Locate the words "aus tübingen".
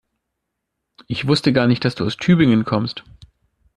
2.07-2.65